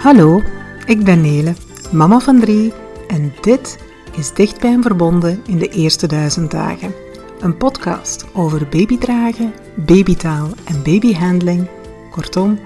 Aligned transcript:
Hallo, 0.00 0.42
ik 0.86 1.04
ben 1.04 1.20
Nele, 1.20 1.54
mama 1.92 2.18
van 2.18 2.40
drie 2.40 2.72
en 3.08 3.32
dit 3.40 3.78
is 4.16 4.34
Dichtbij 4.34 4.72
en 4.72 4.82
Verbonden 4.82 5.42
in 5.46 5.58
de 5.58 5.68
eerste 5.68 6.06
duizend 6.06 6.50
dagen. 6.50 6.94
Een 7.40 7.56
podcast 7.56 8.26
over 8.34 8.68
babydragen, 8.68 9.52
babytaal 9.76 10.48
en 10.64 10.82
babyhandling. 10.82 11.68
Kortom, 12.10 12.58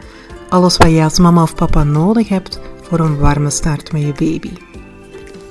alles 0.48 0.76
wat 0.76 0.90
je 0.90 1.02
als 1.02 1.18
mama 1.18 1.42
of 1.42 1.54
papa 1.54 1.84
nodig 1.84 2.28
hebt 2.28 2.60
voor 2.82 2.98
een 2.98 3.18
warme 3.18 3.50
start 3.50 3.92
met 3.92 4.02
je 4.02 4.12
baby. 4.12 4.52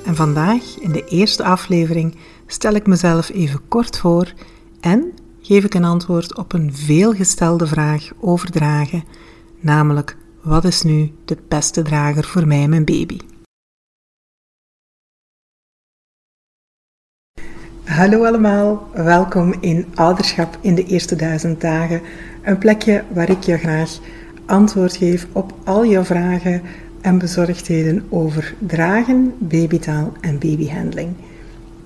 En 0.06 0.16
vandaag, 0.16 0.80
in 0.80 0.92
de 0.92 1.06
eerste 1.06 1.44
aflevering, 1.44 2.16
stel 2.48 2.74
ik 2.74 2.88
mezelf 2.88 3.30
even 3.30 3.62
kort 3.68 3.98
voor 3.98 4.34
en 4.80 5.14
geef 5.42 5.64
ik 5.64 5.74
een 5.74 5.86
antwoord 5.86 6.38
op 6.38 6.54
een 6.54 6.74
veelgestelde 6.74 7.68
vraag 7.68 8.10
over 8.20 8.52
dragen, 8.52 9.04
namelijk 9.60 10.18
wat 10.44 10.64
is 10.64 10.82
nu 10.82 11.12
de 11.26 11.38
beste 11.48 11.82
drager 11.82 12.24
voor 12.24 12.48
mij 12.48 12.62
en 12.62 12.70
mijn 12.70 12.86
baby? 12.86 13.18
Hallo 17.84 18.26
allemaal, 18.26 18.90
welkom 18.94 19.54
in 19.60 19.86
Ouderschap 19.96 20.58
in 20.62 20.76
de 20.76 20.86
eerste 20.86 21.16
duizend 21.16 21.62
dagen. 21.62 22.02
Een 22.42 22.58
plekje 22.58 23.04
waar 23.14 23.30
ik 23.30 23.44
je 23.44 23.58
graag 23.58 24.00
antwoord 24.46 24.96
geef 24.96 25.28
op 25.32 25.54
al 25.64 25.84
je 25.84 26.04
vragen 26.04 26.62
en 27.02 27.18
bezorgdheden 27.18 28.06
over 28.10 28.56
dragen, 28.60 29.34
babytaal 29.38 30.14
en 30.22 30.40
babyhandling. 30.40 31.14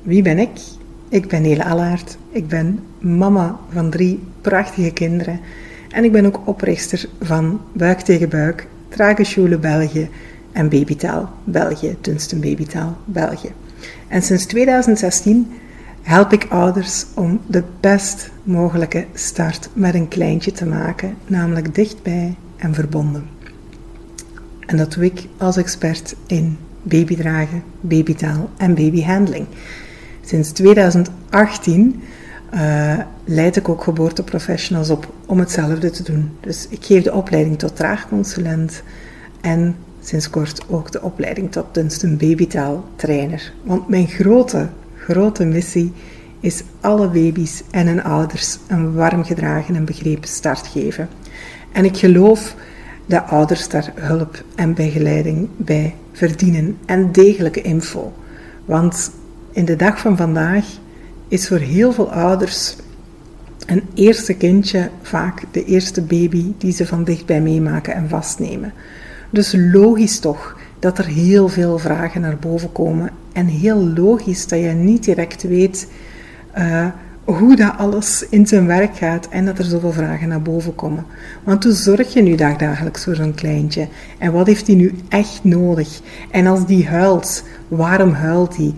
Wie 0.01 0.21
ben 0.21 0.39
ik? 0.39 0.59
Ik 1.09 1.27
ben 1.27 1.41
Nele 1.41 1.65
Allaert. 1.65 2.17
Ik 2.29 2.47
ben 2.47 2.79
mama 2.99 3.59
van 3.69 3.89
drie 3.89 4.19
prachtige 4.41 4.91
kinderen 4.91 5.39
en 5.89 6.03
ik 6.03 6.11
ben 6.11 6.25
ook 6.25 6.39
oprichter 6.45 7.09
van 7.21 7.61
Buik 7.73 7.99
tegen 7.99 8.29
Buik, 8.29 8.67
Trageschule 8.89 9.57
België 9.57 10.09
en 10.51 10.69
Babytaal 10.69 11.29
België, 11.43 11.95
Dunsten 12.01 12.39
Babytaal 12.39 12.97
België. 13.05 13.51
En 14.07 14.21
sinds 14.21 14.45
2016 14.45 15.51
help 16.01 16.33
ik 16.33 16.47
ouders 16.49 17.05
om 17.13 17.41
de 17.47 17.63
best 17.79 18.31
mogelijke 18.43 19.05
start 19.13 19.69
met 19.73 19.93
een 19.93 20.07
kleintje 20.07 20.51
te 20.51 20.65
maken, 20.65 21.15
namelijk 21.27 21.75
dichtbij 21.75 22.35
en 22.57 22.73
verbonden. 22.73 23.29
En 24.65 24.77
dat 24.77 24.93
doe 24.93 25.05
ik 25.05 25.27
als 25.37 25.57
expert 25.57 26.15
in 26.27 26.57
babydragen, 26.83 27.63
babytaal 27.81 28.49
en 28.57 28.75
babyhandling. 28.75 29.45
Sinds 30.21 30.51
2018 30.51 32.01
uh, 32.53 32.99
leid 33.25 33.55
ik 33.55 33.69
ook 33.69 33.83
geboorteprofessionals 33.83 34.89
op 34.89 35.13
om 35.25 35.39
hetzelfde 35.39 35.89
te 35.89 36.03
doen. 36.03 36.31
Dus 36.39 36.67
ik 36.69 36.85
geef 36.85 37.03
de 37.03 37.13
opleiding 37.13 37.59
tot 37.59 37.75
draagconsulent 37.75 38.83
en 39.41 39.75
sinds 40.01 40.29
kort 40.29 40.65
ook 40.69 40.91
de 40.91 41.01
opleiding 41.01 41.51
tot 41.51 41.65
Dunsten 41.73 42.17
babytaaltrainer. 42.17 43.53
Want 43.63 43.87
mijn 43.87 44.07
grote, 44.07 44.67
grote 44.97 45.45
missie 45.45 45.93
is 46.39 46.63
alle 46.81 47.07
baby's 47.07 47.63
en 47.71 47.87
hun 47.87 48.03
ouders 48.03 48.57
een 48.67 48.93
warm 48.93 49.23
gedragen 49.23 49.75
en 49.75 49.85
begrepen 49.85 50.29
start 50.29 50.67
geven. 50.67 51.09
En 51.71 51.85
ik 51.85 51.97
geloof 51.97 52.55
dat 53.05 53.23
ouders 53.27 53.69
daar 53.69 53.91
hulp 53.95 54.43
en 54.55 54.73
begeleiding 54.73 55.49
bij 55.57 55.95
verdienen 56.11 56.77
en 56.85 57.11
degelijke 57.11 57.61
info. 57.61 58.13
Want 58.65 59.11
in 59.51 59.65
de 59.65 59.75
dag 59.75 59.99
van 59.99 60.17
vandaag 60.17 60.65
is 61.27 61.47
voor 61.47 61.57
heel 61.57 61.91
veel 61.91 62.11
ouders 62.11 62.75
een 63.65 63.83
eerste 63.93 64.33
kindje 64.33 64.89
vaak 65.01 65.43
de 65.51 65.65
eerste 65.65 66.01
baby 66.01 66.53
die 66.57 66.71
ze 66.71 66.85
van 66.85 67.03
dichtbij 67.03 67.41
meemaken 67.41 67.93
en 67.93 68.09
vastnemen. 68.09 68.73
Dus 69.29 69.53
logisch 69.57 70.19
toch 70.19 70.57
dat 70.79 70.97
er 70.97 71.05
heel 71.05 71.47
veel 71.47 71.77
vragen 71.77 72.21
naar 72.21 72.37
boven 72.37 72.71
komen 72.71 73.09
en 73.33 73.45
heel 73.45 73.77
logisch 73.95 74.47
dat 74.47 74.59
je 74.59 74.67
niet 74.67 75.03
direct 75.03 75.43
weet 75.43 75.87
uh, 76.57 76.87
hoe 77.27 77.55
dat 77.55 77.77
alles 77.77 78.25
in 78.29 78.47
zijn 78.47 78.67
werk 78.67 78.97
gaat 78.97 79.27
en 79.29 79.45
dat 79.45 79.57
er 79.57 79.65
zoveel 79.65 79.91
vragen 79.91 80.27
naar 80.27 80.41
boven 80.41 80.75
komen. 80.75 81.05
Want 81.43 81.63
hoe 81.63 81.73
zorg 81.73 82.13
je 82.13 82.21
nu 82.21 82.35
dagdagelijks 82.35 83.03
voor 83.03 83.15
zo'n 83.15 83.33
kleintje? 83.33 83.87
En 84.17 84.31
wat 84.31 84.47
heeft 84.47 84.67
hij 84.67 84.75
nu 84.75 84.93
echt 85.09 85.43
nodig? 85.43 86.01
En 86.31 86.47
als 86.47 86.65
die 86.65 86.87
huilt, 86.87 87.43
waarom 87.67 88.11
huilt 88.11 88.57
hij? 88.57 88.73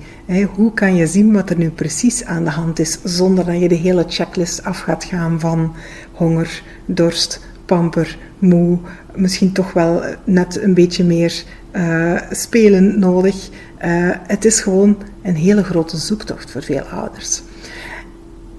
hoe 0.55 0.73
kan 0.73 0.95
je 0.95 1.07
zien 1.07 1.33
wat 1.33 1.49
er 1.49 1.57
nu 1.57 1.69
precies 1.69 2.25
aan 2.25 2.43
de 2.43 2.49
hand 2.49 2.79
is, 2.79 2.99
zonder 3.03 3.45
dat 3.45 3.59
je 3.59 3.67
de 3.67 3.75
hele 3.75 4.05
checklist 4.07 4.63
af 4.63 4.79
gaat 4.79 5.03
gaan 5.03 5.39
van 5.39 5.75
honger, 6.11 6.63
dorst, 6.85 7.41
pamper, 7.65 8.17
moe, 8.39 8.77
misschien 9.15 9.51
toch 9.51 9.73
wel 9.73 10.03
net 10.23 10.61
een 10.61 10.73
beetje 10.73 11.03
meer 11.03 11.43
uh, 11.71 12.21
spelen 12.31 12.99
nodig. 12.99 13.49
Uh, 13.85 14.09
het 14.27 14.45
is 14.45 14.59
gewoon 14.59 14.97
een 15.21 15.35
hele 15.35 15.63
grote 15.63 15.97
zoektocht 15.97 16.51
voor 16.51 16.63
veel 16.63 16.81
ouders. 16.81 17.41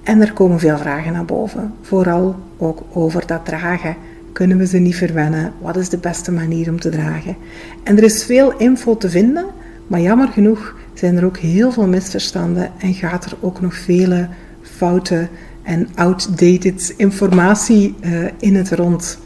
En 0.02 0.20
er 0.20 0.32
komen 0.32 0.58
veel 0.58 0.78
vragen 0.78 1.12
naar 1.12 1.24
boven, 1.24 1.74
vooral 1.80 2.36
ook 2.58 2.82
over 2.92 3.26
dat 3.26 3.44
dragen. 3.44 3.96
Kunnen 4.32 4.58
we 4.58 4.66
ze 4.66 4.78
niet 4.78 4.96
verwennen? 4.96 5.52
Wat 5.60 5.76
is 5.76 5.88
de 5.88 5.98
beste 5.98 6.32
manier 6.32 6.70
om 6.70 6.80
te 6.80 6.88
dragen? 6.88 7.36
En 7.82 7.96
er 7.96 8.02
is 8.02 8.24
veel 8.24 8.58
info 8.58 8.96
te 8.96 9.10
vinden, 9.10 9.46
maar 9.86 10.00
jammer 10.00 10.28
genoeg 10.28 10.76
zijn 10.94 11.16
er 11.16 11.24
ook 11.24 11.38
heel 11.38 11.72
veel 11.72 11.86
misverstanden 11.86 12.70
en 12.78 12.94
gaat 12.94 13.24
er 13.24 13.36
ook 13.40 13.60
nog 13.60 13.74
vele 13.74 14.28
foute 14.62 15.28
en 15.62 15.88
outdated 15.94 16.94
informatie 16.96 17.94
uh, 18.00 18.24
in 18.38 18.54
het 18.54 18.70
rond. 18.70 19.18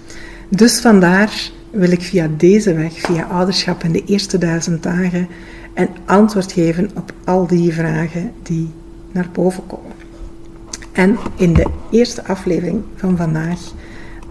Dus 0.49 0.81
vandaar 0.81 1.51
wil 1.71 1.91
ik 1.91 2.03
via 2.03 2.29
deze 2.37 2.75
weg, 2.75 3.01
via 3.01 3.23
ouderschap 3.25 3.85
in 3.85 3.93
de 3.93 4.05
eerste 4.05 4.39
duizend 4.39 4.83
dagen, 4.83 5.29
een 5.75 5.89
antwoord 6.05 6.53
geven 6.53 6.91
op 6.95 7.13
al 7.25 7.47
die 7.47 7.73
vragen 7.73 8.33
die 8.43 8.71
naar 9.13 9.29
boven 9.33 9.67
komen. 9.67 10.04
En 10.95 11.19
in 11.37 11.53
de 11.53 11.67
eerste 11.91 12.25
aflevering 12.25 12.83
van 12.97 13.17
vandaag 13.17 13.61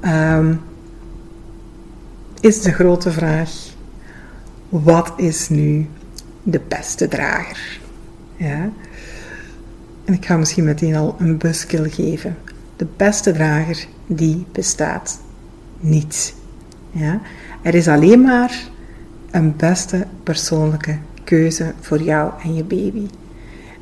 um, 0.06 0.62
is 2.40 2.62
de 2.62 2.72
grote 2.72 3.12
vraag: 3.12 3.52
wat 4.70 5.14
is 5.16 5.50
nu 5.50 5.88
de 6.44 6.62
beste 6.68 7.08
drager? 7.08 7.80
Ja. 8.36 8.70
En 10.06 10.14
ik 10.14 10.26
ga 10.26 10.38
misschien 10.38 10.64
meteen 10.64 10.96
al 10.96 11.16
een 11.20 11.38
buskill 11.38 11.90
geven. 11.90 12.38
De 12.76 12.88
beste 12.98 13.32
drager, 13.32 13.86
die 14.08 14.46
bestaat 14.52 15.22
niet. 15.80 16.36
Ja. 16.92 17.22
Er 17.62 17.76
is 17.76 17.88
alleen 17.88 18.22
maar 18.22 18.70
een 19.32 19.56
beste 19.56 20.08
persoonlijke 20.24 20.98
keuze 21.24 21.74
voor 21.80 22.02
jou 22.02 22.32
en 22.44 22.56
je 22.56 22.64
baby. 22.64 23.08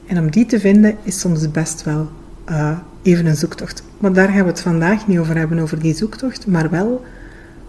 En 0.08 0.18
om 0.18 0.32
die 0.32 0.46
te 0.46 0.60
vinden 0.60 0.98
is 1.04 1.20
soms 1.20 1.52
best 1.52 1.84
wel 1.84 2.10
uh, 2.52 2.78
even 3.02 3.26
een 3.26 3.36
zoektocht. 3.36 3.84
Maar 3.98 4.14
daar 4.14 4.28
gaan 4.28 4.44
we 4.44 4.50
het 4.50 4.62
vandaag 4.62 5.08
niet 5.08 5.20
over 5.20 5.38
hebben, 5.38 5.60
over 5.60 5.80
die 5.80 5.96
zoektocht, 5.96 6.48
maar 6.48 6.70
wel 6.70 7.06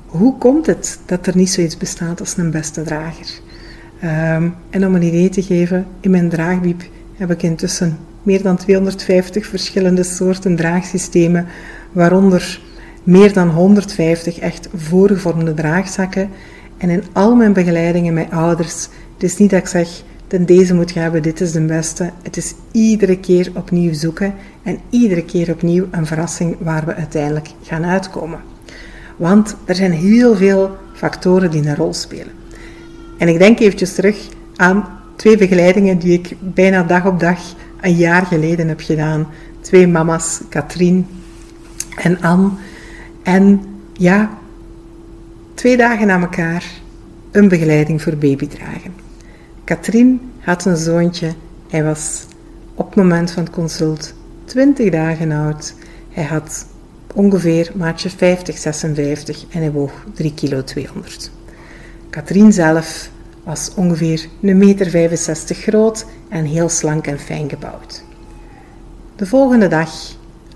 hoe 0.07 0.39
komt 0.39 0.67
het 0.67 0.99
dat 1.07 1.27
er 1.27 1.37
niet 1.37 1.51
zoiets 1.51 1.77
bestaat 1.77 2.21
als 2.21 2.37
een 2.37 2.51
beste 2.51 2.83
drager? 2.83 3.27
Um, 4.05 4.55
en 4.71 4.87
om 4.87 4.95
een 4.95 5.03
idee 5.03 5.29
te 5.29 5.43
geven, 5.43 5.87
in 6.01 6.11
mijn 6.11 6.29
draagbiep 6.29 6.83
heb 7.17 7.31
ik 7.31 7.43
intussen 7.43 7.99
meer 8.23 8.43
dan 8.43 8.57
250 8.57 9.47
verschillende 9.47 10.03
soorten 10.03 10.57
draagsystemen, 10.57 11.47
waaronder 11.93 12.61
meer 13.03 13.33
dan 13.33 13.49
150 13.49 14.39
echt 14.39 14.69
voorgevormde 14.75 15.55
draagzakken. 15.55 16.29
En 16.77 16.91
in 16.91 17.05
al 17.13 17.35
mijn 17.35 17.53
begeleidingen 17.53 18.15
met 18.15 18.31
ouders, 18.31 18.89
het 19.15 19.23
is 19.23 19.37
niet 19.37 19.51
dat 19.51 19.61
ik 19.61 19.67
zeg, 19.67 20.03
ten 20.33 20.47
deze 20.47 20.75
moet 20.75 20.93
je 20.93 21.01
hebben, 21.01 21.23
dit 21.23 21.41
is 21.41 21.53
de 21.53 21.61
beste. 21.61 22.11
Het 22.23 22.37
is 22.37 22.55
iedere 22.71 23.19
keer 23.19 23.51
opnieuw 23.55 23.93
zoeken 23.93 24.35
en 24.63 24.79
iedere 24.91 25.25
keer 25.25 25.51
opnieuw 25.51 25.87
een 25.91 26.07
verrassing 26.07 26.57
waar 26.61 26.85
we 26.85 26.95
uiteindelijk 26.95 27.49
gaan 27.63 27.85
uitkomen. 27.85 28.41
Want 29.17 29.57
er 29.65 29.75
zijn 29.75 29.93
heel 29.93 30.37
veel 30.37 30.77
factoren 30.95 31.51
die 31.51 31.67
een 31.67 31.77
rol 31.77 31.95
spelen. 31.95 32.33
En 33.19 33.29
ik 33.29 33.39
denk 33.39 33.59
eventjes 33.59 33.95
terug 33.95 34.29
aan 34.57 34.89
twee 35.17 35.37
begeleidingen 35.37 35.99
die 35.99 36.13
ik 36.13 36.37
bijna 36.41 36.83
dag 36.83 37.07
op 37.07 37.21
dag 37.21 37.39
een 37.81 37.97
jaar 37.97 38.27
geleden 38.27 38.69
heb 38.69 38.81
gedaan. 38.81 39.27
Twee 39.61 39.87
mama's, 39.87 40.41
Katrien 40.49 41.07
en 41.97 42.21
Anne. 42.21 42.51
En 43.23 43.61
ja, 43.93 44.31
twee 45.55 45.77
dagen 45.77 46.07
na 46.07 46.21
elkaar 46.21 46.65
een 47.31 47.49
begeleiding 47.49 48.03
voor 48.03 48.17
babydragen. 48.17 49.12
Katrien 49.65 50.33
had 50.39 50.65
een 50.65 50.77
zoontje. 50.77 51.33
Hij 51.69 51.85
was 51.85 52.25
op 52.75 52.87
het 52.87 52.95
moment 52.95 53.31
van 53.31 53.43
het 53.43 53.53
consult 53.53 54.15
20 54.45 54.91
dagen 54.91 55.33
oud. 55.33 55.75
Hij 56.11 56.25
had 56.25 56.67
ongeveer 57.15 57.73
maatje 57.75 58.11
50, 58.11 58.59
56 58.59 59.45
en 59.51 59.61
hij 59.61 59.73
woog 59.73 59.93
3 60.15 60.35
kilo 60.35 60.65
200. 60.65 61.31
Katrien 62.11 62.53
zelf 62.53 63.11
was 63.45 63.73
ongeveer 63.75 64.21
1,65 64.21 64.29
meter 64.41 65.15
groot 65.47 66.07
en 66.29 66.45
heel 66.45 66.69
slank 66.69 67.07
en 67.07 67.19
fijn 67.19 67.49
gebouwd. 67.49 68.05
De 69.17 69.27
volgende 69.27 69.69
dag, 69.69 69.91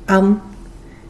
Anne, 0.05 0.35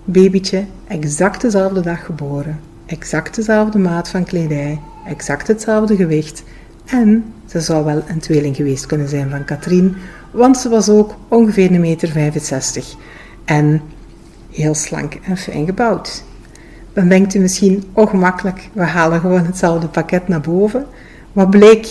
babytje, 0.04 0.64
exact 0.88 1.40
dezelfde 1.40 1.80
dag 1.80 2.04
geboren, 2.04 2.60
exact 2.86 3.34
dezelfde 3.34 3.78
maat 3.78 4.08
van 4.08 4.24
kledij, 4.24 4.80
exact 5.06 5.46
hetzelfde 5.46 5.96
gewicht. 5.96 6.42
En 6.86 7.24
ze 7.46 7.60
zou 7.60 7.84
wel 7.84 8.02
een 8.06 8.18
tweeling 8.18 8.56
geweest 8.56 8.86
kunnen 8.86 9.08
zijn 9.08 9.30
van 9.30 9.44
Katrien, 9.44 9.96
want 10.30 10.58
ze 10.58 10.68
was 10.68 10.88
ook 10.88 11.14
ongeveer 11.28 11.72
een 11.72 11.80
meter 11.80 12.08
65 12.08 12.94
en 13.44 13.82
heel 14.50 14.74
slank 14.74 15.14
en 15.14 15.36
fijn 15.36 15.66
gebouwd. 15.66 16.24
Dan 16.92 17.08
denkt 17.08 17.34
u 17.34 17.38
misschien, 17.38 17.84
oh 17.92 18.10
gemakkelijk, 18.10 18.68
we 18.72 18.82
halen 18.82 19.20
gewoon 19.20 19.44
hetzelfde 19.44 19.88
pakket 19.88 20.28
naar 20.28 20.40
boven. 20.40 20.86
Wat 21.32 21.50
bleek? 21.50 21.88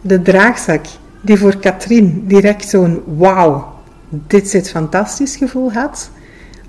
De 0.00 0.22
draagzak 0.22 0.84
die 1.20 1.38
voor 1.38 1.56
Katrien 1.56 2.24
direct 2.26 2.68
zo'n 2.68 3.02
wauw, 3.06 3.72
dit 4.08 4.48
zit 4.48 4.70
fantastisch 4.70 5.36
gevoel 5.36 5.72
had. 5.72 6.10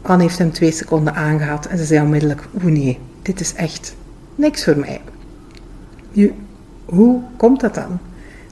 Anne 0.02 0.24
heeft 0.24 0.38
hem 0.38 0.52
twee 0.52 0.72
seconden 0.72 1.16
aangehad 1.16 1.66
en 1.66 1.78
ze 1.78 1.86
zei 1.86 2.02
onmiddellijk, 2.02 2.48
oeh 2.56 2.74
nee, 2.74 3.00
dit 3.22 3.40
is 3.40 3.54
echt 3.54 3.96
niks 4.36 4.64
voor 4.64 4.78
mij. 4.78 5.02
Nu, 6.12 6.34
hoe 6.94 7.22
komt 7.38 7.60
dat 7.60 7.76
dan? 7.76 8.00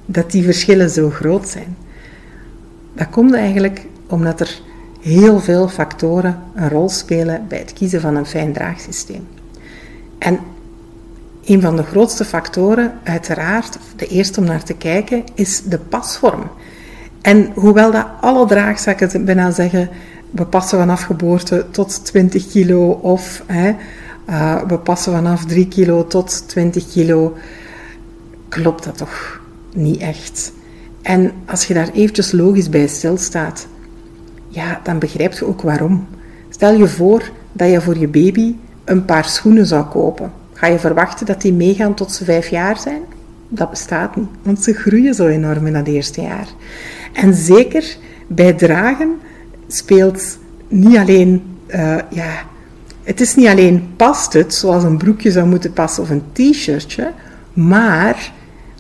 Dat 0.05 0.31
die 0.31 0.43
verschillen 0.43 0.89
zo 0.89 1.09
groot 1.09 1.47
zijn? 1.47 1.77
Dat 2.93 3.09
komt 3.09 3.33
eigenlijk 3.33 3.85
omdat 4.07 4.39
er 4.39 4.61
heel 4.99 5.39
veel 5.39 5.67
factoren 5.67 6.39
een 6.55 6.69
rol 6.69 6.89
spelen 6.89 7.45
bij 7.47 7.57
het 7.57 7.73
kiezen 7.73 8.01
van 8.01 8.15
een 8.15 8.25
fijn 8.25 8.53
draagsysteem. 8.53 9.27
En 10.17 10.39
een 11.45 11.61
van 11.61 11.75
de 11.75 11.83
grootste 11.83 12.25
factoren, 12.25 12.93
uiteraard, 13.03 13.77
de 13.95 14.07
eerste 14.07 14.39
om 14.39 14.45
naar 14.45 14.63
te 14.63 14.73
kijken, 14.73 15.23
is 15.33 15.61
de 15.63 15.77
pasvorm. 15.77 16.49
En 17.21 17.51
hoewel 17.55 17.91
dat 17.91 18.07
alle 18.21 18.47
draagzakken 18.47 19.25
bijna 19.25 19.51
zeggen, 19.51 19.89
we 20.31 20.45
passen 20.45 20.77
vanaf 20.77 21.01
geboorte 21.01 21.65
tot 21.71 22.05
20 22.05 22.47
kilo 22.47 22.89
of 22.89 23.43
hè, 23.45 23.75
uh, 24.29 24.61
we 24.67 24.77
passen 24.77 25.13
vanaf 25.13 25.45
3 25.45 25.67
kilo 25.67 26.07
tot 26.07 26.47
20 26.47 26.91
kilo, 26.91 27.38
klopt 28.51 28.83
dat 28.83 28.98
toch 28.98 29.42
niet 29.74 30.01
echt. 30.01 30.53
En 31.01 31.31
als 31.45 31.65
je 31.65 31.74
daar 31.74 31.89
eventjes 31.94 32.31
logisch 32.31 32.69
bij 32.69 32.88
stilstaat, 32.88 33.68
ja, 34.48 34.80
dan 34.83 35.00
begrijp 35.00 35.33
je 35.33 35.45
ook 35.45 35.62
waarom. 35.62 36.07
Stel 36.50 36.74
je 36.74 36.88
voor 36.88 37.30
dat 37.51 37.69
je 37.69 37.81
voor 37.81 37.98
je 37.98 38.07
baby 38.07 38.56
een 38.86 39.06
paar 39.06 39.25
schoenen 39.25 39.65
zou 39.65 39.86
kopen. 39.86 40.31
Ga 40.53 40.68
je 40.68 40.80
verwachten 40.80 41.25
dat 41.25 41.42
die 41.42 41.53
meegaan 41.53 41.94
tot 41.94 42.12
ze 42.12 42.24
vijf 42.24 42.48
jaar 42.48 42.77
zijn? 42.77 43.01
Dat 43.48 43.69
bestaat 43.69 44.15
niet, 44.15 44.30
want 44.44 44.63
ze 44.63 44.74
groeien 44.74 45.13
zo 45.13 45.27
enorm 45.27 45.68
in 45.68 45.74
dat 45.74 45.88
eerste 45.88 46.21
jaar. 46.21 46.48
En 47.13 47.33
zeker 47.33 47.98
bij 48.27 48.53
dragen 48.53 49.19
speelt 49.68 50.38
niet 50.68 50.98
alleen, 50.98 51.44
uh, 51.68 51.98
ja, 52.09 52.44
het 53.03 53.21
is 53.21 53.36
niet 53.36 53.48
alleen 53.48 53.94
past 53.95 54.33
het 54.33 54.53
zoals 54.53 54.83
een 54.83 54.98
broekje 54.98 55.31
zou 55.31 55.48
moeten 55.48 55.74
passen 55.74 56.03
of 56.03 56.09
een 56.09 56.24
t-shirtje, 56.31 57.12
maar 57.53 58.31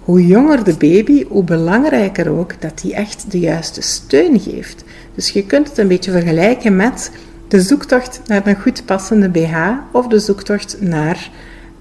hoe 0.03 0.27
jonger 0.27 0.63
de 0.63 0.75
baby, 0.77 1.25
hoe 1.27 1.43
belangrijker 1.43 2.29
ook 2.29 2.61
dat 2.61 2.79
die 2.81 2.93
echt 2.93 3.31
de 3.31 3.39
juiste 3.39 3.81
steun 3.81 4.39
geeft. 4.39 4.83
Dus 5.15 5.29
je 5.29 5.45
kunt 5.45 5.69
het 5.69 5.77
een 5.77 5.87
beetje 5.87 6.11
vergelijken 6.11 6.75
met 6.75 7.11
de 7.47 7.61
zoektocht 7.61 8.21
naar 8.25 8.47
een 8.47 8.61
goed 8.61 8.85
passende 8.85 9.29
BH 9.29 9.55
of 9.91 10.07
de 10.07 10.19
zoektocht 10.19 10.77
naar 10.79 11.29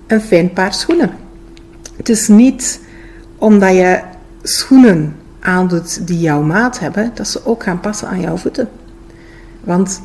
een 0.07 0.21
fijn 0.21 0.53
paar 0.53 0.75
schoenen. 0.75 1.11
Het 1.97 2.09
is 2.09 2.29
niet 2.29 2.81
omdat 3.39 3.75
je 3.75 4.01
schoenen 4.43 5.17
aandoet 5.41 6.07
die 6.07 6.21
jouw 6.21 6.43
maat 6.43 6.79
hebben, 6.79 7.11
dat 7.15 7.29
ze 7.29 7.47
ook 7.47 7.63
gaan 7.63 7.81
passen 7.81 8.09
aan 8.09 8.21
jouw 8.21 8.37
voeten. 8.37 8.69
Want 9.61 10.01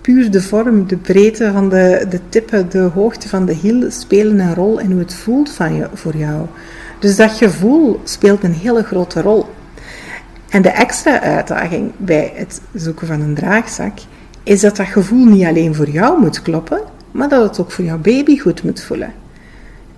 puur 0.00 0.30
de 0.30 0.42
vorm, 0.42 0.86
de 0.86 0.96
breedte 0.96 1.52
van 1.52 1.68
de, 1.68 2.06
de 2.10 2.20
tippen, 2.28 2.70
de 2.70 2.78
hoogte 2.78 3.28
van 3.28 3.46
de 3.46 3.52
hiel 3.52 3.90
spelen 3.90 4.38
een 4.38 4.54
rol 4.54 4.78
in 4.78 4.90
hoe 4.90 5.00
het 5.00 5.14
voelt 5.14 5.50
van 5.50 5.74
je, 5.74 5.88
voor 5.94 6.16
jou. 6.16 6.46
Dus 6.98 7.16
dat 7.16 7.30
gevoel 7.30 8.00
speelt 8.04 8.42
een 8.42 8.52
hele 8.52 8.82
grote 8.82 9.22
rol. 9.22 9.46
En 10.48 10.62
de 10.62 10.68
extra 10.68 11.20
uitdaging 11.20 11.92
bij 11.96 12.32
het 12.34 12.60
zoeken 12.74 13.06
van 13.06 13.20
een 13.20 13.34
draagzak 13.34 13.98
is 14.42 14.60
dat 14.60 14.76
dat 14.76 14.86
gevoel 14.86 15.24
niet 15.24 15.44
alleen 15.44 15.74
voor 15.74 15.88
jou 15.88 16.20
moet 16.20 16.42
kloppen, 16.42 16.80
maar 17.10 17.28
dat 17.28 17.42
het 17.42 17.60
ook 17.60 17.70
voor 17.70 17.84
jouw 17.84 17.98
baby 17.98 18.38
goed 18.38 18.62
moet 18.62 18.82
voelen. 18.82 19.12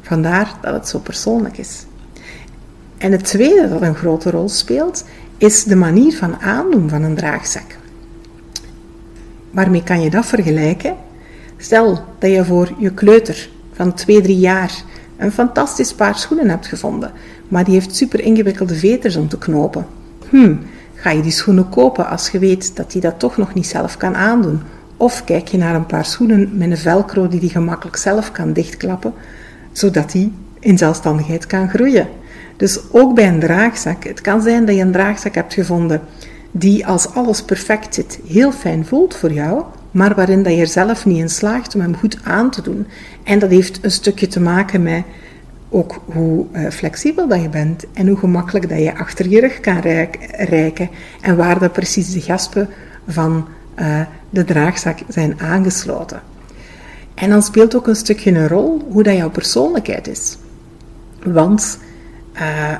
Vandaar 0.03 0.55
dat 0.61 0.75
het 0.75 0.89
zo 0.89 0.99
persoonlijk 0.99 1.59
is. 1.59 1.85
En 2.99 3.13
het 3.13 3.25
tweede 3.25 3.69
dat 3.69 3.83
een 3.83 3.95
grote 3.95 4.31
rol 4.31 4.49
speelt, 4.49 5.05
is 5.39 5.65
de 5.65 5.77
manier 5.77 6.17
van 6.17 6.41
aandoen 6.41 6.89
van 6.89 7.03
een 7.03 7.15
draagzak. 7.15 7.77
Waarmee 9.51 9.83
kan 9.83 10.01
je 10.01 10.11
dat 10.11 10.27
vergelijken? 10.27 10.97
Stel 11.57 12.05
dat 12.19 12.31
je 12.31 12.45
voor 12.45 12.73
je 12.79 12.91
kleuter 12.91 13.49
van 13.73 13.95
2, 13.95 14.21
3 14.21 14.39
jaar 14.39 14.73
een 15.17 15.33
fantastisch 15.33 15.95
paar 15.95 16.19
schoenen 16.19 16.49
hebt 16.49 16.67
gevonden, 16.67 17.13
maar 17.49 17.65
die 17.65 17.75
heeft 17.75 17.97
super 17.97 18.21
ingewikkelde 18.21 18.75
veters 18.75 19.17
om 19.17 19.29
te 19.29 19.39
knopen. 19.39 19.87
Hm, 20.29 20.55
ga 20.95 21.11
je 21.11 21.23
die 21.23 21.31
schoenen 21.31 21.69
kopen 21.69 22.09
als 22.09 22.29
je 22.29 22.39
weet 22.39 22.77
dat 22.77 22.93
hij 22.93 23.01
dat 23.01 23.19
toch 23.19 23.37
nog 23.37 23.55
niet 23.55 23.67
zelf 23.67 23.97
kan 23.97 24.17
aandoen? 24.17 24.61
Of 24.97 25.25
kijk 25.25 25.49
je 25.49 25.59
naar 25.59 25.75
een 25.75 25.87
paar 25.87 26.05
schoenen 26.05 26.51
met 26.57 26.71
een 26.71 26.77
velcro 26.77 27.29
die 27.29 27.41
die 27.41 27.51
gemakkelijk 27.51 27.97
zelf 27.97 28.33
kan 28.33 28.53
dichtklappen, 28.53 29.13
zodat 29.73 30.11
die 30.13 30.33
in 30.61 30.79
zelfstandigheid 30.79 31.47
kan 31.47 31.69
groeien? 31.69 32.09
Dus 32.57 32.81
ook 32.93 33.15
bij 33.15 33.29
een 33.29 33.41
draagzak. 33.41 34.05
Het 34.05 34.21
kan 34.21 34.43
zijn 34.43 34.65
dat 34.65 34.75
je 34.75 34.81
een 34.81 34.93
draagzak 34.93 35.35
hebt 35.35 35.55
gevonden 35.55 36.01
die 36.51 36.87
als 36.87 37.09
alles 37.15 37.43
perfect 37.43 37.95
zit 37.95 38.19
heel 38.29 38.53
fijn 38.53 38.87
voelt 38.87 39.15
voor 39.15 39.33
jou, 39.33 39.65
maar 39.97 40.15
waarin 40.15 40.43
dat 40.43 40.53
je 40.53 40.61
er 40.61 40.67
zelf 40.67 41.07
niet 41.07 41.19
in 41.19 41.29
slaagt 41.29 41.75
om 41.75 41.81
hem 41.81 41.97
goed 41.97 42.19
aan 42.23 42.51
te 42.51 42.63
doen. 42.63 42.87
En 43.23 43.39
dat 43.39 43.51
heeft 43.51 43.85
een 43.85 43.91
stukje 43.91 44.27
te 44.27 44.41
maken 44.41 44.83
met 44.83 45.03
ook 45.69 46.03
hoe 46.05 46.47
uh, 46.53 46.71
flexibel 46.71 47.29
dat 47.29 47.43
je 47.43 47.49
bent 47.49 47.85
en 47.93 48.09
hoe 48.09 48.17
gemakkelijk 48.17 48.69
dat 48.69 48.79
je 48.79 48.99
achter 48.99 49.29
je 49.29 49.41
rug 49.41 49.61
kan 49.61 49.79
reiken 50.31 50.91
en 51.21 51.37
waar 51.37 51.59
dat 51.59 51.73
precies 51.73 52.13
de 52.13 52.21
gaspen 52.21 52.69
van 53.07 53.49
uh, 53.79 54.01
de 54.31 54.45
draagzak 54.45 54.99
zijn 55.09 55.41
aangesloten. 55.41 56.23
En 57.15 57.31
dan 57.31 57.43
speelt 57.43 57.77
ook 57.77 57.87
een 57.87 57.97
stukje 57.97 58.31
een 58.31 58.49
rol 58.49 58.87
hoe 58.91 59.03
dat 59.03 59.17
jouw 59.17 59.31
persoonlijkheid 59.31 60.09
is. 60.09 60.39
Want 61.23 61.79
uh, 62.35 62.77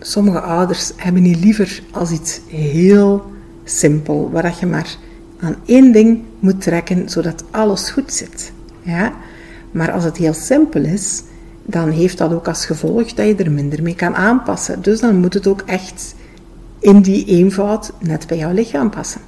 sommige 0.00 0.40
ouders 0.40 0.92
hebben 0.96 1.22
niet 1.22 1.44
liever 1.44 1.82
als 1.90 2.10
iets 2.10 2.40
heel 2.48 3.32
simpel, 3.64 4.30
waar 4.32 4.42
dat 4.42 4.58
je 4.58 4.66
maar 4.66 4.96
aan 5.44 5.56
één 5.64 5.92
ding 5.92 6.22
moet 6.38 6.62
trekken 6.62 7.08
zodat 7.08 7.44
alles 7.50 7.90
goed 7.90 8.12
zit. 8.12 8.52
Ja? 8.82 9.12
Maar 9.70 9.92
als 9.92 10.04
het 10.04 10.16
heel 10.16 10.34
simpel 10.34 10.84
is, 10.84 11.22
dan 11.62 11.90
heeft 11.90 12.18
dat 12.18 12.32
ook 12.32 12.48
als 12.48 12.66
gevolg 12.66 13.12
dat 13.12 13.26
je 13.26 13.34
er 13.34 13.50
minder 13.50 13.82
mee 13.82 13.94
kan 13.94 14.14
aanpassen. 14.14 14.82
Dus 14.82 15.00
dan 15.00 15.16
moet 15.16 15.34
het 15.34 15.46
ook 15.46 15.62
echt 15.66 16.14
in 16.78 17.00
die 17.00 17.24
eenvoud 17.24 17.92
net 18.00 18.26
bij 18.26 18.36
jouw 18.36 18.52
lichaam 18.52 18.90
passen. 18.90 19.20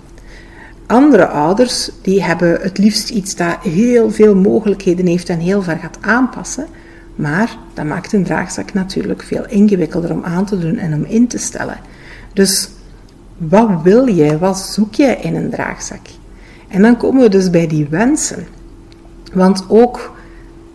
Andere 0.87 1.26
ouders 1.26 1.90
die 2.02 2.23
hebben 2.23 2.61
het 2.61 2.78
liefst 2.78 3.11
iets 3.11 3.37
dat 3.37 3.56
heel 3.62 4.11
veel 4.11 4.35
mogelijkheden 4.35 5.06
heeft 5.06 5.28
en 5.28 5.38
heel 5.38 5.62
ver 5.62 5.78
gaat 5.78 5.99
aanpassen. 6.00 6.66
Maar 7.14 7.56
dat 7.75 7.85
maakt 7.85 8.12
een 8.12 8.25
draagzak 8.25 8.73
natuurlijk 8.73 9.23
veel 9.23 9.46
ingewikkelder 9.49 10.11
om 10.11 10.25
aan 10.25 10.44
te 10.44 10.58
doen 10.58 10.78
en 10.78 10.94
om 10.94 11.04
in 11.04 11.26
te 11.26 11.38
stellen. 11.38 11.78
Dus 12.32 12.68
wat 13.36 13.68
wil 13.82 14.08
jij? 14.08 14.38
Wat 14.38 14.58
zoek 14.58 14.94
jij 14.94 15.16
in 15.16 15.36
een 15.36 15.50
draagzak? 15.50 16.06
En 16.68 16.82
dan 16.82 16.96
komen 16.96 17.22
we 17.22 17.28
dus 17.28 17.50
bij 17.50 17.66
die 17.66 17.86
wensen. 17.90 18.46
Want 19.32 19.64
ook 19.68 20.14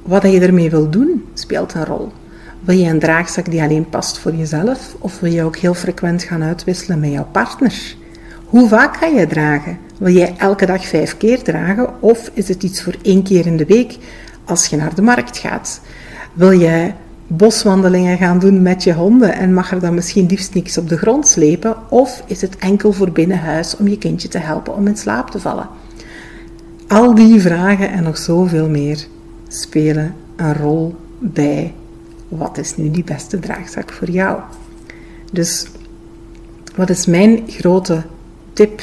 wat 0.01 0.21
je 0.21 0.39
ermee 0.39 0.69
wil 0.69 0.89
doen 0.89 1.25
speelt 1.33 1.73
een 1.73 1.85
rol. 1.85 2.11
Wil 2.59 2.77
je 2.77 2.89
een 2.89 2.99
draagzak 2.99 3.51
die 3.51 3.61
alleen 3.61 3.89
past 3.89 4.19
voor 4.19 4.35
jezelf? 4.35 4.95
Of 4.99 5.19
wil 5.19 5.31
je 5.31 5.43
ook 5.43 5.55
heel 5.55 5.73
frequent 5.73 6.23
gaan 6.23 6.43
uitwisselen 6.43 6.99
met 6.99 7.11
jouw 7.11 7.27
partner? 7.31 7.95
Hoe 8.45 8.67
vaak 8.67 8.97
ga 8.97 9.05
je 9.05 9.27
dragen? 9.27 9.77
Wil 9.97 10.13
jij 10.13 10.35
elke 10.37 10.65
dag 10.65 10.85
vijf 10.85 11.17
keer 11.17 11.43
dragen? 11.43 12.01
Of 12.01 12.31
is 12.33 12.47
het 12.47 12.63
iets 12.63 12.83
voor 12.83 12.95
één 13.01 13.23
keer 13.23 13.45
in 13.45 13.57
de 13.57 13.65
week 13.65 13.97
als 14.45 14.65
je 14.65 14.75
naar 14.75 14.95
de 14.95 15.01
markt 15.01 15.37
gaat? 15.37 15.81
Wil 16.33 16.59
jij 16.59 16.95
boswandelingen 17.37 18.17
gaan 18.17 18.39
doen 18.39 18.61
met 18.61 18.83
je 18.83 18.93
honden 18.93 19.33
en 19.33 19.53
mag 19.53 19.71
er 19.71 19.79
dan 19.79 19.93
misschien 19.93 20.25
liefst 20.25 20.53
niks 20.53 20.77
op 20.77 20.89
de 20.89 20.97
grond 20.97 21.27
slepen? 21.27 21.75
Of 21.89 22.23
is 22.25 22.41
het 22.41 22.57
enkel 22.57 22.93
voor 22.93 23.11
binnenhuis 23.11 23.77
om 23.77 23.87
je 23.87 23.97
kindje 23.97 24.27
te 24.27 24.37
helpen 24.37 24.75
om 24.75 24.87
in 24.87 24.97
slaap 24.97 25.29
te 25.29 25.39
vallen? 25.39 25.67
Al 26.87 27.15
die 27.15 27.41
vragen 27.41 27.91
en 27.91 28.03
nog 28.03 28.17
zoveel 28.17 28.69
meer 28.69 29.07
spelen 29.47 30.15
een 30.35 30.53
rol 30.53 30.95
bij 31.19 31.73
wat 32.27 32.57
is 32.57 32.77
nu 32.77 32.91
die 32.91 33.03
beste 33.03 33.39
draagzak 33.39 33.91
voor 33.91 34.09
jou. 34.09 34.39
Dus 35.31 35.67
wat 36.75 36.89
is 36.89 37.05
mijn 37.05 37.43
grote 37.47 38.03
tip 38.53 38.81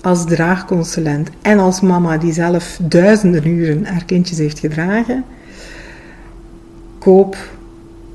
als 0.00 0.24
draagconsulent 0.24 1.30
en 1.42 1.58
als 1.58 1.80
mama 1.80 2.18
die 2.18 2.32
zelf 2.32 2.78
duizenden 2.82 3.46
uren 3.46 3.86
haar 3.86 4.04
kindjes 4.04 4.38
heeft 4.38 4.58
gedragen? 4.58 5.24
Koop 6.98 7.36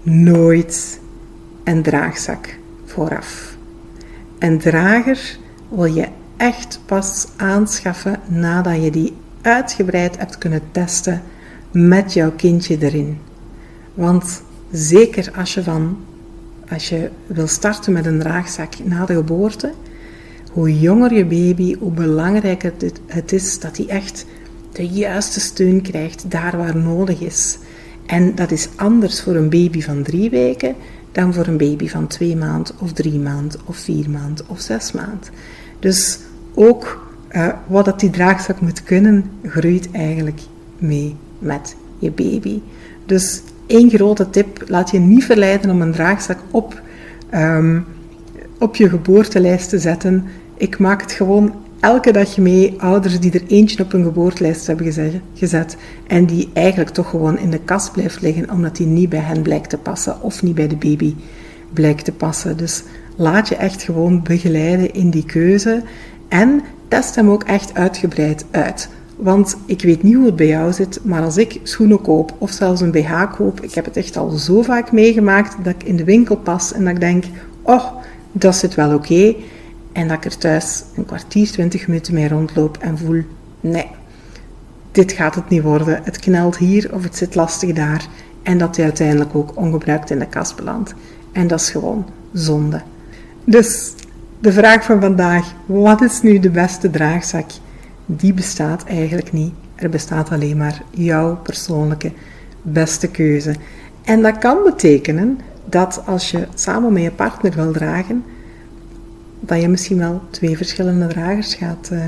nooit 0.10 1.00
een 1.64 1.82
draagzak 1.82 2.58
vooraf. 2.86 3.58
Een 4.40 4.58
drager 4.58 5.38
wil 5.70 5.86
je 5.86 6.08
echt 6.38 6.80
pas 6.86 7.28
aanschaffen 7.36 8.20
nadat 8.28 8.84
je 8.84 8.92
die 8.92 9.14
uitgebreid 9.42 10.18
hebt 10.18 10.38
kunnen 10.38 10.62
testen 10.72 11.22
met 11.72 12.14
jouw 12.14 12.32
kindje 12.32 12.78
erin. 12.80 13.18
Want 13.94 14.42
zeker 14.72 15.32
als 15.36 15.54
je, 15.54 15.64
van, 15.64 15.98
als 16.70 16.90
je 16.90 17.10
wil 17.28 17.48
starten 17.48 17.94
met 17.94 18.06
een 18.06 18.20
draagzak 18.20 18.74
na 18.84 19.06
de 19.06 19.14
geboorte, 19.14 19.74
hoe 20.52 20.80
jonger 20.80 21.14
je 21.14 21.26
baby, 21.26 21.76
hoe 21.80 21.92
belangrijker 21.92 22.74
het 23.06 23.32
is 23.32 23.60
dat 23.60 23.78
hij 23.78 23.88
echt 23.88 24.26
de 24.72 24.88
juiste 24.88 25.40
steun 25.40 25.82
krijgt 25.82 26.32
daar 26.32 26.58
waar 26.58 26.78
nodig 26.78 27.20
is. 27.20 27.58
En 28.08 28.36
dat 28.36 28.52
is 28.52 28.70
anders 28.76 29.22
voor 29.22 29.36
een 29.36 29.50
baby 29.50 29.82
van 29.82 30.04
drie 30.04 30.30
weken 30.30 30.76
dan 31.12 31.34
voor 31.34 31.48
een 31.48 31.58
baby 31.58 31.88
van 31.88 32.08
twee 32.08 32.36
maanden 32.36 32.76
of 32.80 32.94
drie 32.94 33.20
maanden 33.20 33.60
of 33.66 33.78
vier 33.78 34.10
maanden 34.10 34.46
of 34.50 34.60
zes 34.60 34.92
maanden. 34.92 35.30
Dus 35.80 36.20
ook 36.54 37.08
uh, 37.32 37.48
wat 37.68 37.86
dat 37.86 38.00
die 38.00 38.10
draagzak 38.10 38.62
moet 38.62 38.84
kunnen, 38.84 39.32
groeit 39.44 39.92
eigenlijk 39.92 40.40
mee 40.78 41.16
met 41.40 41.76
je 42.00 42.12
baby. 42.12 42.62
Dus 43.06 43.42
één 43.66 43.90
grote 43.90 44.30
tip, 44.30 44.64
laat 44.68 44.92
je 44.92 45.00
niet 45.00 45.24
verleiden 45.24 45.72
om 45.72 45.82
een 45.82 45.92
draagzak 45.92 46.40
op, 46.52 46.82
um, 47.34 47.86
op 48.60 48.76
je 48.76 48.90
geboortelijst 48.90 49.70
te 49.70 49.80
zetten. 49.80 50.26
Ik 50.58 50.80
maak 50.80 51.02
het 51.02 51.12
gewoon 51.12 51.54
elke 51.80 52.12
dag 52.12 52.38
mee 52.38 52.82
ouders 52.82 53.20
die 53.20 53.32
er 53.32 53.48
eentje 53.48 53.84
op 53.84 53.94
een 53.94 54.04
geboortelijst 54.04 54.68
hebben 54.68 55.20
gezet 55.34 55.78
en 56.08 56.26
die 56.26 56.50
eigenlijk 56.54 56.90
toch 56.90 57.10
gewoon 57.10 57.40
in 57.40 57.52
de 57.52 57.60
kast 57.60 57.92
blijft 57.92 58.22
liggen 58.22 58.52
omdat 58.52 58.76
die 58.76 58.88
niet 58.88 59.10
bij 59.10 59.20
hen 59.20 59.42
blijkt 59.42 59.70
te 59.70 59.78
passen 59.78 60.22
of 60.22 60.44
niet 60.44 60.56
bij 60.56 60.68
de 60.68 60.76
baby 60.76 61.16
blijkt 61.74 62.06
te 62.06 62.12
passen. 62.12 62.58
Dus 62.58 62.84
laat 63.16 63.48
je 63.48 63.56
echt 63.56 63.82
gewoon 63.82 64.24
begeleiden 64.24 64.94
in 64.94 65.10
die 65.10 65.26
keuze 65.26 65.84
en 66.28 66.62
test 66.88 67.16
hem 67.16 67.30
ook 67.30 67.44
echt 67.44 67.74
uitgebreid 67.74 68.46
uit. 68.52 68.90
Want 69.16 69.58
ik 69.66 69.82
weet 69.82 70.04
niet 70.04 70.16
hoe 70.16 70.26
het 70.26 70.36
bij 70.36 70.48
jou 70.48 70.74
zit, 70.74 71.00
maar 71.04 71.22
als 71.22 71.38
ik 71.38 71.60
schoenen 71.64 72.02
koop 72.02 72.34
of 72.38 72.52
zelfs 72.52 72.82
een 72.82 72.92
BH 72.92 73.36
koop, 73.38 73.62
ik 73.62 73.74
heb 73.74 73.86
het 73.86 73.98
echt 73.98 74.18
al 74.18 74.30
zo 74.30 74.62
vaak 74.62 74.92
meegemaakt 74.92 75.56
dat 75.64 75.74
ik 75.74 75.84
in 75.84 75.96
de 75.96 76.04
winkel 76.04 76.38
pas 76.38 76.74
en 76.74 76.84
dat 76.84 76.94
ik 76.94 77.00
denk, 77.00 77.24
oh, 77.62 77.86
dat 78.32 78.56
zit 78.56 78.76
wel 78.76 78.94
oké. 78.94 79.36
En 79.98 80.08
dat 80.08 80.18
ik 80.18 80.26
er 80.26 80.38
thuis 80.38 80.84
een 80.96 81.06
kwartier, 81.06 81.52
twintig 81.52 81.88
minuten 81.88 82.14
mee 82.14 82.28
rondloop 82.28 82.78
en 82.78 82.98
voel, 82.98 83.24
nee, 83.60 83.88
dit 84.92 85.12
gaat 85.12 85.36
het 85.36 85.50
niet 85.50 85.62
worden. 85.62 86.02
Het 86.04 86.20
knelt 86.20 86.58
hier 86.58 86.94
of 86.94 87.04
het 87.04 87.16
zit 87.18 87.36
lastig 87.36 87.74
daar. 87.74 88.08
En 88.44 88.58
dat 88.58 88.76
hij 88.76 88.86
uiteindelijk 88.86 89.36
ook 89.36 89.52
ongebruikt 89.56 90.10
in 90.10 90.20
de 90.20 90.28
kast 90.28 90.56
belandt. 90.56 90.94
En 91.32 91.48
dat 91.48 91.60
is 91.60 91.70
gewoon 91.70 92.06
zonde. 92.34 92.82
Dus 93.44 93.94
de 94.40 94.52
vraag 94.52 94.84
van 94.84 95.02
vandaag, 95.02 95.54
wat 95.66 96.02
is 96.02 96.22
nu 96.22 96.40
de 96.40 96.50
beste 96.50 96.90
draagzak? 96.90 97.50
Die 98.06 98.34
bestaat 98.34 98.84
eigenlijk 98.84 99.32
niet. 99.32 99.54
Er 99.76 99.90
bestaat 99.90 100.30
alleen 100.30 100.58
maar 100.58 100.82
jouw 100.90 101.36
persoonlijke 101.36 102.12
beste 102.62 103.08
keuze. 103.08 103.56
En 104.04 104.22
dat 104.22 104.38
kan 104.38 104.58
betekenen 104.64 105.40
dat 105.66 106.02
als 106.06 106.32
je 106.32 106.48
samen 106.54 106.94
met 106.94 107.04
je 107.04 107.12
partner 107.12 107.54
wil 107.56 107.72
dragen, 107.72 108.24
dat 109.40 109.62
je 109.62 109.68
misschien 109.68 109.98
wel 109.98 110.22
twee 110.30 110.58
verschillende 110.58 111.08
dragers 111.08 111.56
gaat 111.56 111.90
uh, 111.94 112.02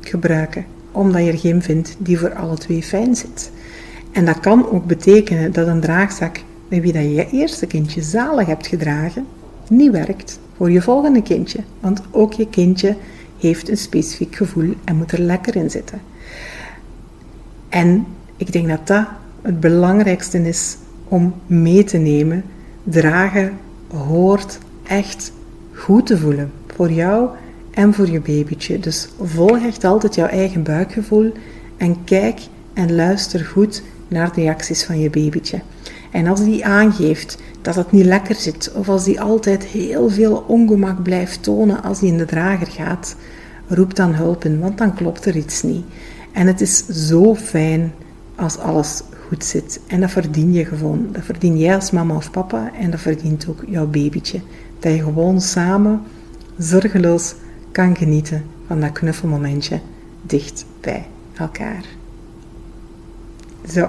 gebruiken, 0.00 0.64
omdat 0.92 1.24
je 1.24 1.32
er 1.32 1.38
geen 1.38 1.62
vindt 1.62 1.96
die 1.98 2.18
voor 2.18 2.34
alle 2.34 2.58
twee 2.58 2.82
fijn 2.82 3.16
zit. 3.16 3.50
En 4.12 4.24
dat 4.24 4.40
kan 4.40 4.70
ook 4.70 4.86
betekenen 4.86 5.52
dat 5.52 5.66
een 5.66 5.80
draagzak 5.80 6.40
met 6.68 6.80
wie 6.80 6.92
dat 6.92 7.02
je 7.02 7.14
je 7.14 7.30
eerste 7.30 7.66
kindje 7.66 8.02
zalig 8.02 8.46
hebt 8.46 8.66
gedragen, 8.66 9.26
niet 9.68 9.90
werkt 9.90 10.38
voor 10.56 10.70
je 10.70 10.82
volgende 10.82 11.22
kindje. 11.22 11.58
Want 11.80 12.00
ook 12.10 12.32
je 12.32 12.48
kindje 12.48 12.96
heeft 13.38 13.68
een 13.68 13.76
specifiek 13.76 14.34
gevoel 14.34 14.74
en 14.84 14.96
moet 14.96 15.12
er 15.12 15.20
lekker 15.20 15.56
in 15.56 15.70
zitten. 15.70 16.00
En 17.68 18.06
ik 18.36 18.52
denk 18.52 18.68
dat 18.68 18.86
dat 18.86 19.06
het 19.42 19.60
belangrijkste 19.60 20.48
is 20.48 20.76
om 21.08 21.34
mee 21.46 21.84
te 21.84 21.98
nemen. 21.98 22.44
Dragen 22.84 23.52
hoort 23.88 24.58
echt 24.82 25.32
goed 25.74 26.06
te 26.06 26.18
voelen. 26.18 26.52
Voor 26.74 26.92
jou 26.92 27.28
en 27.70 27.94
voor 27.94 28.10
je 28.10 28.20
babytje. 28.20 28.78
Dus 28.78 29.08
volg 29.22 29.64
echt 29.64 29.84
altijd 29.84 30.14
jouw 30.14 30.26
eigen 30.26 30.62
buikgevoel 30.62 31.32
en 31.76 32.04
kijk 32.04 32.40
en 32.72 32.94
luister 32.94 33.44
goed 33.44 33.82
naar 34.08 34.32
de 34.34 34.40
reacties 34.40 34.84
van 34.84 35.00
je 35.00 35.10
babytje. 35.10 35.60
En 36.10 36.26
als 36.26 36.44
die 36.44 36.66
aangeeft 36.66 37.38
dat 37.62 37.74
het 37.74 37.92
niet 37.92 38.04
lekker 38.04 38.34
zit, 38.34 38.72
of 38.74 38.88
als 38.88 39.04
die 39.04 39.20
altijd 39.20 39.64
heel 39.64 40.10
veel 40.10 40.44
ongemak 40.46 41.02
blijft 41.02 41.42
tonen 41.42 41.82
als 41.82 41.98
die 41.98 42.08
in 42.08 42.18
de 42.18 42.24
drager 42.24 42.66
gaat, 42.66 43.16
roep 43.66 43.94
dan 43.94 44.14
hulp 44.14 44.44
in, 44.44 44.58
want 44.58 44.78
dan 44.78 44.94
klopt 44.94 45.24
er 45.24 45.36
iets 45.36 45.62
niet. 45.62 45.84
En 46.32 46.46
het 46.46 46.60
is 46.60 46.86
zo 46.86 47.34
fijn 47.34 47.92
als 48.34 48.58
alles 48.58 49.02
goed 49.28 49.44
zit. 49.44 49.80
En 49.86 50.00
dat 50.00 50.10
verdien 50.10 50.52
je 50.52 50.64
gewoon. 50.64 51.08
Dat 51.12 51.24
verdien 51.24 51.58
jij 51.58 51.74
als 51.74 51.90
mama 51.90 52.14
of 52.14 52.30
papa 52.30 52.70
en 52.80 52.90
dat 52.90 53.00
verdient 53.00 53.46
ook 53.48 53.64
jouw 53.66 53.86
babytje. 53.86 54.40
Dat 54.82 54.92
je 54.92 55.02
gewoon 55.02 55.40
samen 55.40 56.02
zorgeloos 56.58 57.34
kan 57.72 57.96
genieten 57.96 58.44
van 58.66 58.80
dat 58.80 58.92
knuffelmomentje 58.92 59.80
dicht 60.22 60.64
bij 60.80 61.06
elkaar. 61.34 61.84
Zo, 63.68 63.88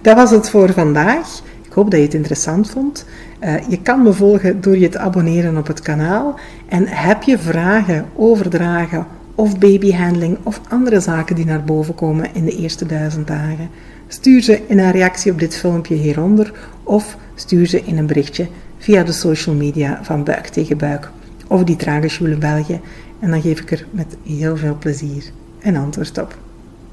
dat 0.00 0.16
was 0.16 0.30
het 0.30 0.50
voor 0.50 0.72
vandaag. 0.72 1.42
Ik 1.66 1.72
hoop 1.72 1.90
dat 1.90 2.00
je 2.00 2.06
het 2.06 2.14
interessant 2.14 2.70
vond. 2.70 3.06
Uh, 3.40 3.68
je 3.68 3.82
kan 3.82 4.02
me 4.02 4.12
volgen 4.12 4.60
door 4.60 4.78
je 4.78 4.88
te 4.88 4.98
abonneren 4.98 5.56
op 5.56 5.66
het 5.66 5.80
kanaal. 5.80 6.38
En 6.68 6.86
heb 6.86 7.22
je 7.22 7.38
vragen 7.38 8.06
over 8.14 8.50
dragen 8.50 9.06
of 9.34 9.58
babyhandling 9.58 10.38
of 10.42 10.60
andere 10.68 11.00
zaken 11.00 11.36
die 11.36 11.44
naar 11.44 11.64
boven 11.64 11.94
komen 11.94 12.34
in 12.34 12.44
de 12.44 12.56
eerste 12.56 12.86
duizend 12.86 13.26
dagen? 13.26 13.70
Stuur 14.08 14.42
ze 14.42 14.62
in 14.66 14.78
een 14.78 14.90
reactie 14.90 15.32
op 15.32 15.38
dit 15.38 15.56
filmpje 15.56 15.94
hieronder 15.94 16.52
of 16.82 17.16
stuur 17.34 17.66
ze 17.66 17.82
in 17.84 17.98
een 17.98 18.06
berichtje 18.06 18.48
via 18.78 19.02
de 19.02 19.12
social 19.12 19.54
media 19.54 20.00
van 20.02 20.24
Buik 20.24 20.46
tegen 20.46 20.78
Buik 20.78 21.10
of 21.46 21.64
die 21.64 21.76
Trageschule 21.76 22.36
België. 22.36 22.80
En 23.20 23.30
dan 23.30 23.40
geef 23.40 23.60
ik 23.60 23.70
er 23.70 23.86
met 23.90 24.16
heel 24.22 24.56
veel 24.56 24.76
plezier 24.78 25.24
een 25.60 25.76
antwoord 25.76 26.18
op. 26.18 26.38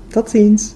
Tot 0.08 0.30
ziens! 0.30 0.74